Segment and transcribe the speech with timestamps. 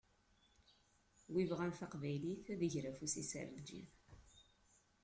[1.31, 3.89] Win yebɣan taqbaylit ad iger afus-is ɣer lǧib.